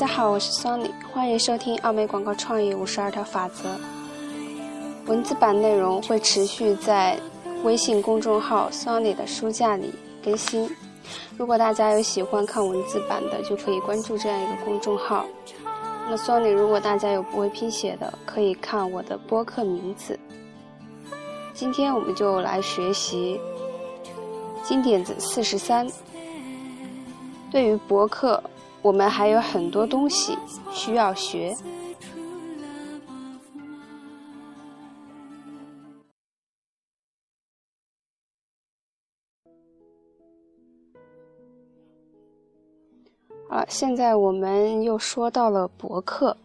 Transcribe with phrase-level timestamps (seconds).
[0.00, 3.78] 大家好，我是 Sony，欢迎收听奥美广告创意五十二条法则。
[5.04, 7.20] 文字版内容会持续在
[7.64, 9.92] 微信公众号 Sony 的书架里
[10.24, 10.74] 更新。
[11.36, 15.26] 如果大家有喜欢看文字版的，就可以关注这样一个公众号。
[16.08, 20.18] 那 Sony，如果大家有不会拼写的，可以看我的播客名字。
[21.52, 23.38] 今天我们就来学习
[24.64, 25.86] 金点子四十三。
[27.50, 28.42] 对于博客，
[28.82, 30.36] 我们还有很多东西
[30.72, 31.54] 需要学。
[43.48, 46.36] 好，现在我们又说到了博客。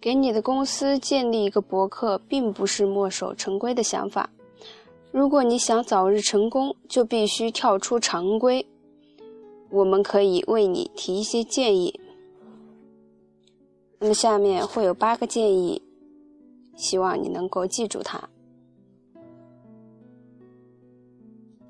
[0.00, 4.30] 给你的公司建立一个博客，并不是墨守成规的想法。
[5.10, 8.64] 如果你想早日成功，就必须跳出常规。
[9.70, 12.00] 我们可以为你提一些建议。
[13.98, 15.82] 那么下面会有八个建议，
[16.76, 18.28] 希望你能够记住它。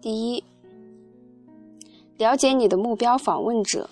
[0.00, 0.44] 第一。
[2.18, 3.88] 了解你的目标访问者，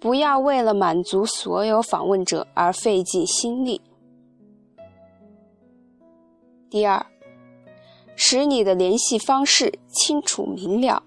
[0.00, 3.80] 不要为了满足所有访问者而费尽心力。
[6.68, 7.06] 第二，
[8.16, 11.00] 使你的联系方式清楚明了。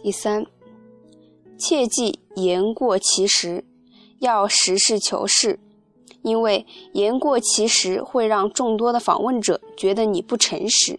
[0.00, 0.46] 第三，
[1.58, 3.64] 切记言过其实，
[4.20, 5.58] 要实事求是，
[6.22, 10.98] 因为言过其实会让众多的访问者觉得你不诚实。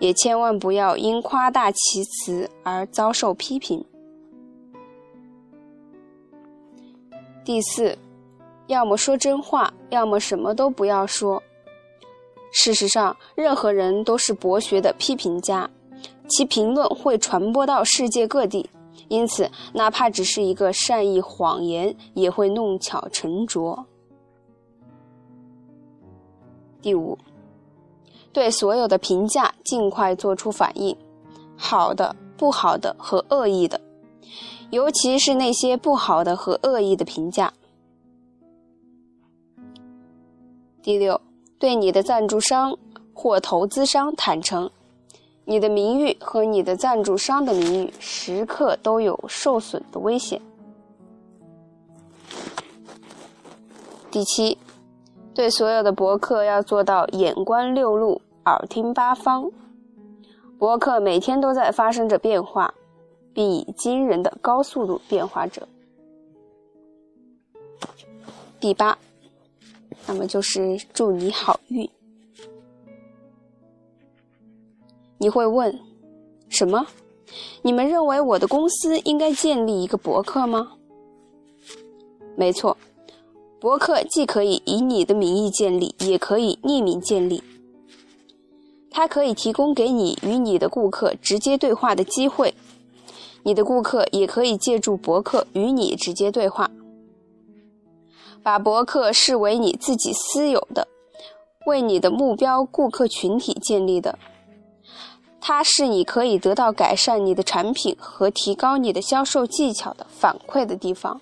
[0.00, 3.84] 也千万不要因夸大其词而遭受批评。
[7.44, 7.96] 第四，
[8.66, 11.40] 要么说真话，要么什么都不要说。
[12.50, 15.70] 事实上，任何人都是博学的批评家，
[16.28, 18.68] 其评论会传播到世界各地，
[19.08, 23.86] 因此，哪怕只是一个善意谎言，也会弄巧成拙。
[26.80, 27.18] 第五。
[28.32, 30.96] 对所有的评价尽快做出反应，
[31.54, 33.78] 好的、不好的和恶意的，
[34.70, 37.52] 尤其是那些不好的和恶意的评价。
[40.80, 41.20] 第六，
[41.58, 42.74] 对你的赞助商
[43.12, 44.70] 或投资商坦诚，
[45.44, 50.40] 你的名誉和你的赞助商的名誉时刻都有受损的危险。
[54.10, 54.58] 第七。
[55.34, 59.50] 对所有的博客要做到眼观六路，耳听八方。
[60.58, 62.74] 博客每天都在发生着变化，
[63.32, 65.66] 并以惊人的高速度变化着。
[68.60, 68.98] 第八，
[70.06, 71.88] 那么就是祝你好运。
[75.22, 75.78] 你会问，
[76.48, 76.84] 什么？
[77.62, 80.72] 你们认为我的公司应该建立一个博客吗？
[82.36, 82.76] 没错。
[83.60, 87.40] 博客既可以以你的名义建立，也可以匿名建立。
[88.90, 92.52] 它可以提供给你与你的顾客直接对话的机会，
[93.44, 96.68] 你的顾客也可以借助博客与你直接对话。
[98.42, 100.88] 把博客视为你自己私有的，
[101.66, 104.18] 为你的目标顾客群体建立的。
[105.44, 111.20] 它是你可以得到改善你的产品和提高你的销售技巧的反馈的地方。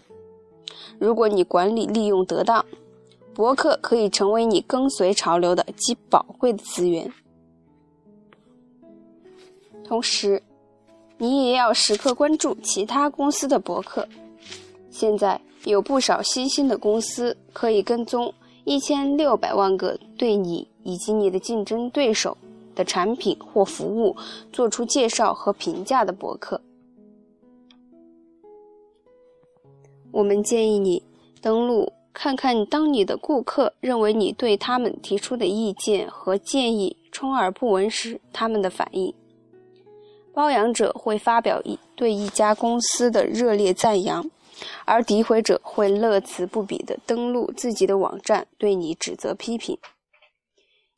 [0.99, 2.63] 如果你管理利用得当，
[3.33, 7.11] 博客可以成为你跟随潮流的极宝贵的资源。
[9.83, 10.43] 同时，
[11.17, 14.07] 你也要时刻关注其他公司的博客。
[14.91, 22.37] 现在有不少新兴的公司可以跟踪一千六百万个对你以及你的竞争对手
[22.75, 24.17] 的产品或服务
[24.53, 26.61] 做出介绍和评价的博客。
[30.13, 31.03] 我们建议你
[31.41, 39.15] 登录看看，当你的顾客认为你对他们提出的意见和建议充耳不闻时，他们的反应。
[40.33, 44.29] 褒扬者会发表一对一家公司的热烈赞扬，
[44.85, 49.79] 而诋毁者会乐此不疲地登录自己的网站对你指责批评。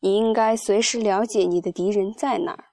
[0.03, 2.65] 你应该随时了解你的敌人在哪儿，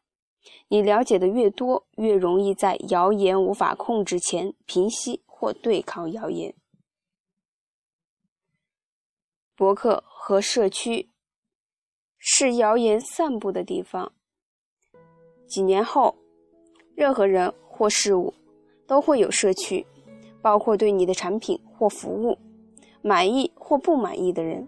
[0.68, 5.24] 你了解的越多，越容易在谣言无法控制前平息。
[5.42, 6.54] 或对抗谣言，
[9.56, 11.08] 博客和社区
[12.18, 14.12] 是谣言散布的地方。
[15.48, 16.18] 几年后，
[16.94, 18.34] 任何人或事物
[18.86, 19.88] 都会有社区，
[20.42, 22.38] 包括对你的产品或服务
[23.02, 24.68] 满意或不满意的人。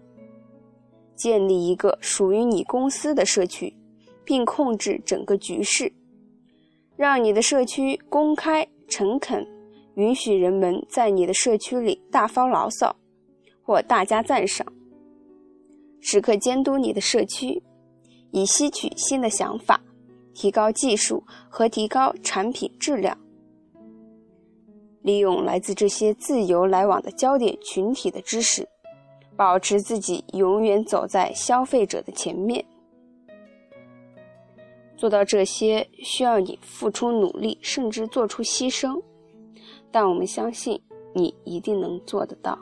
[1.16, 3.74] 建立一个属于你公司的社区，
[4.24, 5.92] 并控制整个局势，
[6.96, 8.68] 让你的社区公开。
[8.88, 9.46] 诚恳，
[9.94, 12.94] 允许人们在你的社区里大发牢骚，
[13.62, 14.66] 或大加赞赏。
[16.02, 17.62] 时刻监督你的社区，
[18.32, 19.82] 以吸取新的想法，
[20.34, 23.16] 提高技术和提高产品质量。
[25.00, 28.68] 利用来自这些自由来往的焦点群体的知识，
[29.36, 32.64] 保持自己永远走在消费者的前面。
[34.96, 39.02] 做到这些需要你付出努力，甚至做出牺牲，
[39.90, 40.80] 但我们相信
[41.12, 42.56] 你一定能做得到。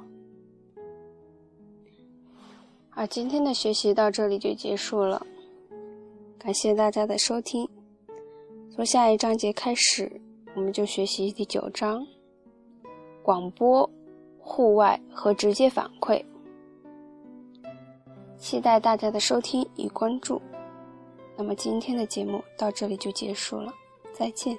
[2.89, 5.27] 好，今天的学习到这里就结束了，
[6.39, 7.69] 感谢大家的收听。
[8.75, 10.11] 从下一章节开始，
[10.55, 12.07] 我们就学习第九章：
[13.23, 13.89] 广播、
[14.39, 16.25] 户外和直接反馈。
[18.41, 20.41] 期待大家的收听与关注。
[21.37, 23.73] 那么今天的节目到这里就结束了，
[24.13, 24.59] 再见。